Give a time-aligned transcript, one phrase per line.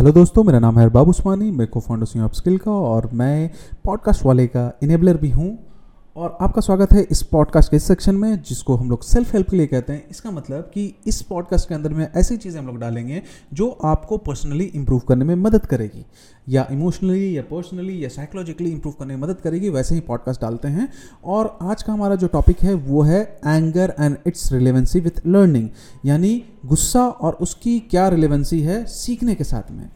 [0.00, 3.50] Hello दोस्तों, मेरा नाम है अरबाब उस्मानी मैं को फाउंडर सी स्किल का और मैं
[3.84, 5.48] पॉडकास्ट वाले का इनेबलर भी हूँ।
[6.16, 9.50] और आपका स्वागत है इस पॉडकास्ट के इस सेक्शन में, जिसको हम लोग सेल्फ हेल्प
[9.50, 12.66] के लिए कहते हैं। इसका मतलब कि इस पॉडकास्ट के अंदर में ऐसी चीज़ें हम
[12.66, 13.22] लोग डालेंगे,
[13.52, 16.04] जो आपको पर्सनली इंप्रूव करने में मदद करेगी।
[16.48, 20.68] या इमोशनली या पर्सनली या साइकोलॉजिकली इंप्रूव करने में मदद करेगी, वैसे ही पॉडकास्ट डालते
[20.68, 20.88] हैं।
[21.24, 25.68] और आज का हमारा जो टॉपिक है, वो है anger and its relevancy with learning
[26.06, 29.90] यानी गुस्सा और उसकी क्या रिलेवेंसी है, सीखने के साथ में।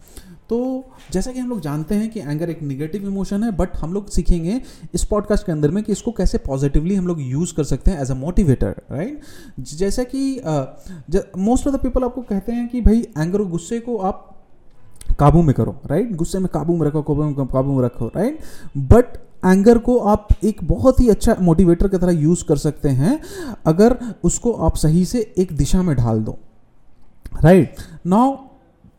[0.50, 3.92] तो जैसा कि हम लोग जानते हैं कि एंगर एक निगेटिव इमोशन है बट हम
[3.92, 4.60] लोग सीखेंगे
[4.94, 8.02] इस पॉडकास्ट के अंदर में कि इसको कैसे पॉजिटिवली हम लोग यूज़ कर सकते हैं
[8.02, 9.20] एज अ मोटिवेटर राइट
[9.74, 10.40] जैसा कि
[11.38, 14.30] मोस्ट ऑफ़ द पीपल आपको कहते हैं कि भाई एंगर और गुस्से को आप
[15.18, 17.02] काबू में करो राइट गुस्से में काबू में रखो,
[17.44, 18.38] काबू में रखो राइट
[18.76, 23.20] बट एंगर को आप एक बहुत ही अच्छा मोटिवेटर की तरह यूज़ कर सकते हैं
[23.66, 26.38] अगर उसको आप सही से एक दिशा में ढाल दो
[27.44, 27.76] राइट
[28.06, 28.36] नाउ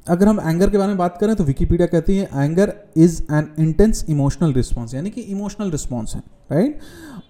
[0.08, 3.48] अगर हम एंगर के बारे में बात करें तो विकीपीडिया कहती है anger is an
[3.59, 6.79] intense emotional response यानी कि इमोशनल रिस्पॉन्स है। राइट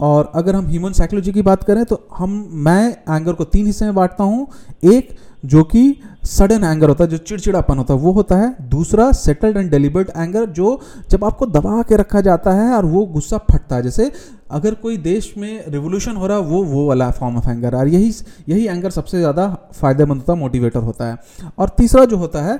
[0.01, 3.85] और अगर हम ह्यूमन साइकोलॉजी की बात करें तो हम, मैं एंगर को तीन हिस्से
[3.85, 4.47] में बांटता हूँ।
[4.85, 9.11] एक, जो कि सडन एंगर होता है, जो चिड़चिड़ापन होता है, वो होता है। दूसरा
[9.13, 10.79] सेटल्ड एंड डेलिबर्ट एंगर जो
[11.11, 14.11] जब आपको दबा के रखा जाता है और वो गुस्सा फटता है। जैसे
[14.51, 17.87] अगर कोई देश में रिवोल्यूशन हो रहा है, वो वो वाला फॉर्म ऑफ़ एंगर और
[17.87, 18.13] यही
[18.49, 21.17] यही एंगर सबसे ज़्यादा फ़ायदेमंद होता है मोटिवेटर होता है।
[21.59, 22.59] और तीसरा जो होता है,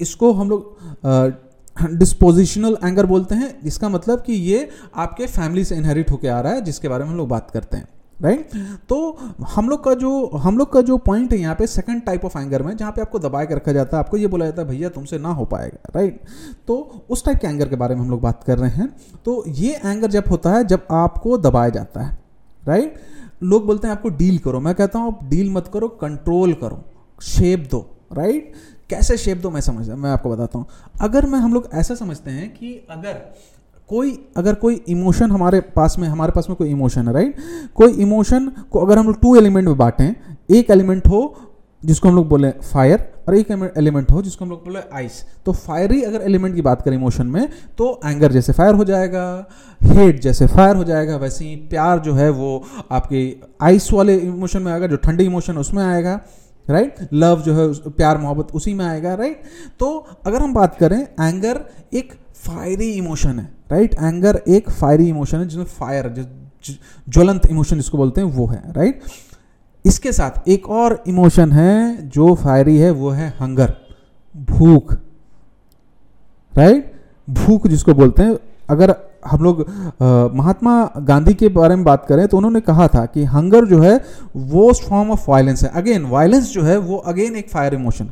[0.00, 1.48] इसको हम लोग
[1.88, 6.52] डिस्पोजिशनल एंगर बोलते हैं इसका मतलब कि ये आपके फैमिली से इनहेरिट होकर आ रहा
[6.52, 7.88] है, जिसके बारे में हम लोग बात करते हैं
[8.20, 8.86] राइट right?
[8.88, 12.24] तो हम लोग का जो, हम लोग का जो पॉइंट है यहाँ पे सेकंड टाइप
[12.24, 14.62] ऑफ़ एंगर में, जहाँ पे आपको दबा के रखा जाता है, आपको ये बोला जाता
[14.62, 16.66] है, भैया, तुमसे ना हो पाएगा राइट right?
[16.66, 18.88] तो उस टाइप के एंगर के बारे में हम लोग बात कर रहे हैं
[19.24, 22.18] तो ये एंगर जब होता है, जब आपको दबाया जाता है
[22.64, 23.42] राइट right?
[23.42, 26.84] लोग बोलते हैं, आपको डील करो मैं कहता हूँ, आप डील मत करो कंट्रोल करो
[27.22, 28.52] शेप दो राइट
[28.90, 30.66] कैसे शेप दो, मैं समझ, मैं आपको बताता हूँ।
[31.00, 33.12] अगर मैं, हम लोग ऐसा समझते हैं कि अगर
[33.90, 37.36] कोई अगर कोई इमोशन हमारे पास में, हमारे पास में कोई इमोशन है राइट
[37.74, 40.14] कोई इमोशन को अगर हम लोग टू एलिमेंट में बांटें,
[40.50, 41.36] एक एलिमेंट हो
[41.82, 45.52] जिसको हम लोग बोले फायर और एक एलिमेंट हो जिसको हम लोग बोले आइस तो
[45.52, 49.24] फायरी अगर एलिमेंट की बात करें इमोशन में तो एंगर जैसे फायर हो जाएगा
[49.82, 53.22] हेट जैसे फायर हो जाएगा, वैसे ही प्यार जो है वो आपके
[53.62, 56.20] आइस वाले इमोशन में आएगा, जो ठंडी इमोशन उसमें आएगा।
[56.68, 57.08] Right right?
[57.12, 59.78] लव जो है, प्यार, मोहब्बत, उसी में आएगा राइट right?
[59.78, 64.04] तो अगर हम बात करें एंगर एक फायरी इमोशन है राइट right?
[64.04, 66.14] एंगर एक फायरी इमोशन है, जिसमें फायर
[67.08, 69.02] ज्वलंत इमोशन जिसको बोलते हैं, वो है राइट
[69.84, 73.76] इसके साथ एक और इमोशन है, जो फायरी है, वो है हंगर
[74.34, 74.92] भूख
[76.54, 76.92] राइट
[77.28, 78.38] भूख जिसको बोलते हैं,
[78.70, 78.94] अगर
[79.26, 79.60] हम लोग
[80.36, 83.96] महात्मा गांधी के बारे में बात करें तो उन्होंने कहा था कि हंगर जो है,
[84.36, 88.10] वो फॉर्म ऑफ़ वायलेंस है। अगेन वायलेंस जो है, वो अगेन एक fire emotion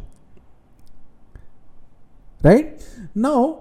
[2.42, 2.78] right
[3.16, 3.52] now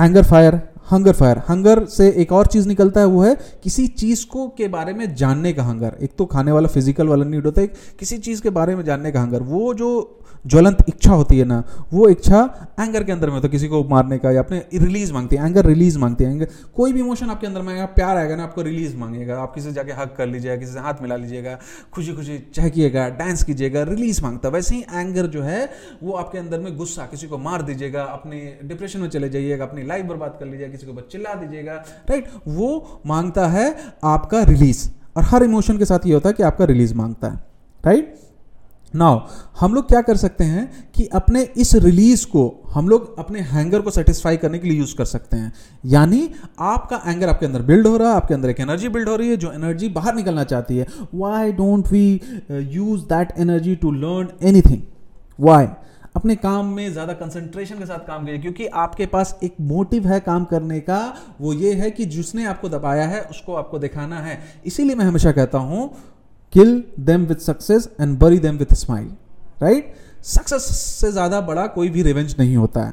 [0.00, 4.26] anger fire hunger fire hunger से एक और चीज़ निकलता है, वो है किसी चीज़
[4.26, 7.60] को के बारे में जानने का हंगर एक तो खाने वाला फ़िज़िकल वाला नीड होता
[7.60, 7.66] है,
[7.98, 11.62] किसी चीज़ के बारे में जानने का हंगर वो जो ज्वलंत इच्छा होती है ना,
[11.92, 12.38] वो इच्छा
[12.80, 15.46] एंगर के अंदर में होता है, किसी को मारने का या अपने रिलीज़ मांगती है
[15.46, 16.30] एंगर रिलीज़ मांगती है.
[16.30, 19.38] एंगर कोई भी इमोशन आपके अंदर में आएगा, प्यार आएगा ना, आपको रिलीज़ मांगेगा.
[19.42, 21.58] आप किसी से जाके हक कर लीजिएगा, किसी से हाथ मिला लीजिएगा
[21.94, 24.54] खुशी खुशी चहकिएगा डांस कीजिएगा रिलीज़ माँगता है.
[24.54, 25.70] वैसे ही एंगर जो है,
[26.02, 29.86] वो आपके अंदर में गुस्सा, किसी को मार दीजिएगा, अपने डिप्रेशन में चले जाइएगा, अपनी
[29.86, 31.74] लाइफ बर्बाद कर लीजिएगा किसी को चिल्ला दीजिएगा
[32.10, 33.74] राइट वो माँगता है
[34.04, 37.42] आपका रिलीज़ और हर इमोशन के साथ ये होता है कि आपका रिलीज़ माँगता है
[37.84, 38.14] राइट
[38.94, 39.18] नाउ
[39.60, 42.42] हम लोग क्या कर सकते हैं कि अपने इस रिलीज़ को,
[42.72, 45.52] हम लोग अपने हैंगर को सेटिस्फाई करने के लिए यूज़ कर सकते हैं।
[45.86, 46.28] यानी
[46.60, 49.28] आपका एंगर आपके अंदर बिल्ड हो रहा है, आपके अंदर एक एनर्जी बिल्ड हो रही
[49.28, 52.20] है, जो एनर्जी बाहर निकलना चाहती है। Why don't we
[52.50, 54.82] use that energy to learn anything
[55.38, 55.66] why
[56.14, 60.18] अपने काम में ज़्यादा कंसंट्रेशन के साथ काम करिए, क्योंकि आपके पास एक मोटिव है
[60.22, 64.38] काम करने का, वो ये है कि जिसने आपको दबाया है, उसको आपको दिखाना है।
[64.66, 65.90] इसीलिए मैं हमेशा कहता हूँ
[66.52, 69.10] kill them with success and bury them with smile
[69.62, 69.94] right
[70.24, 72.92] success से ज़्यादा बड़ा कोई भी रिवेंज नहीं होता है।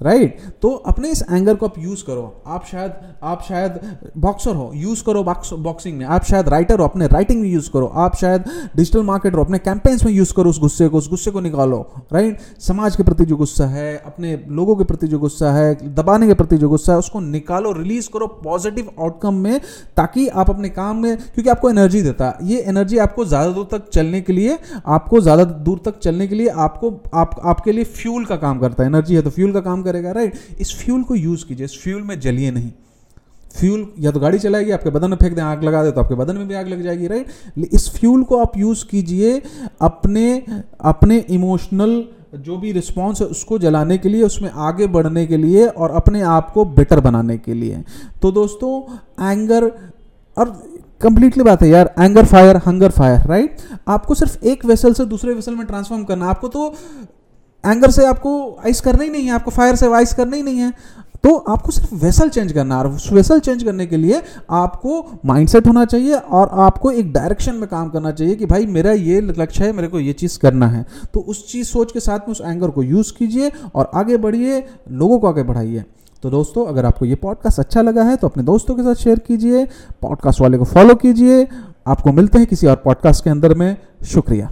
[0.00, 0.52] Right right?
[0.62, 2.92] तो अपने इस एंगर को आप यूज़ करो। आप शायद
[3.22, 3.80] आप शायद
[4.18, 7.86] बॉक्सर हो यूज़ करो बॉक्सिंग में। आप शायद राइटर हो अपने राइटिंग में यूज़ करो।
[7.96, 8.44] आप शायद
[8.76, 11.80] डिजिटल मार्केटर हो अपने कैंपेन्स में यूज़ करो उस गुस्से को उस गुस्से को निकालो।
[12.12, 12.62] Right right?
[12.62, 16.34] समाज के प्रति जो गुस्सा है अपने लोगों के प्रति जो गुस्सा है दबाने के
[16.34, 19.60] प्रति जो गुस्सा है उसको निकालो रिलीज़ करो पॉजिटिव आउटकम में
[19.96, 23.68] ताकि आप अपने काम में क्योंकि आपको एनर्जी देता है। ये एनर्जी आपको ज़्यादा दूर
[23.72, 27.84] तक चलने के लिए आपको ज़्यादा दूर तक चलने के लिए आपको आप, आपके लिए
[27.84, 31.02] फ्यूल का काम करता है। एनर्जी है तो फ्यूल का काम करेगा राइट इस फ्यूल
[31.02, 32.70] को यूज़ कीजिए, इस फ्यूल में जलिए नहीं।
[33.54, 36.14] फ्यूल या तो गाड़ी चलाएगी, आपके बदन में फेंक दें, आग लगा दे तो आपके
[36.16, 39.40] बदन में भी आग लग जाएगी राइट इस फ्यूल को आप यूज़ कीजिए
[39.82, 40.42] अपने
[40.86, 42.02] अपने इमोशनल
[42.36, 46.20] जो भी रिस्पॉन्स है, उसको जलाने के लिए, उसमें आगे बढ़ने के लिए और अपने
[46.30, 47.82] आप को बेटर बनाने के लिए।
[48.22, 49.64] तो दोस्तों एंगर
[50.36, 50.50] और
[51.00, 53.56] कंप्लीटली बात है यार anger fire hunger fire right
[53.88, 56.74] आपको सिर्फ़ एक वेसल से दूसरे वेसल में ट्रांसफॉर्म करना आपको तो
[57.66, 58.32] एंगर से आपको
[58.64, 60.72] आइस करना ही नहीं है, आपको फायर से आइस करना ही नहीं है।
[61.24, 65.20] तो आपको सिर्फ़ वेसल चेंज करना है, और उस वेसल चेंज करने के लिए आपको
[65.24, 69.20] माइंडसेट होना चाहिए, और आपको एक डायरेक्शन में काम करना चाहिए कि भाई मेरा ये
[69.20, 70.84] लक्ष्य है, मेरे को ये चीज़ करना है।
[71.14, 74.64] तो उस चीज़ सोच के साथ में उस एंगर को यूज़ कीजिए, और आगे बढ़िए,
[74.90, 75.84] लोगों को आगे बढ़ाइए।
[76.22, 79.18] तो दोस्तों, अगर आपको ये पॉडकास्ट अच्छा लगा है तो अपने दोस्तों के साथ शेयर
[79.18, 79.64] कीजिए
[80.02, 81.46] पॉडकास्ट वाले को फॉलो कीजिए।
[81.86, 84.50] आपको मिलते हैं किसी और पॉडकास्ट के अंदर में। शुक्रिया।